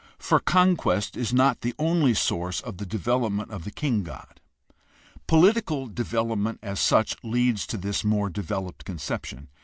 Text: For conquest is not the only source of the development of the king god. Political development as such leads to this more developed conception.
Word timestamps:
For 0.17 0.39
conquest 0.39 1.15
is 1.15 1.31
not 1.31 1.61
the 1.61 1.75
only 1.77 2.15
source 2.15 2.59
of 2.59 2.77
the 2.77 2.87
development 2.87 3.51
of 3.51 3.65
the 3.65 3.69
king 3.71 4.01
god. 4.01 4.39
Political 5.27 5.85
development 5.89 6.57
as 6.63 6.79
such 6.79 7.15
leads 7.23 7.67
to 7.67 7.77
this 7.77 8.03
more 8.03 8.27
developed 8.27 8.83
conception. 8.83 9.47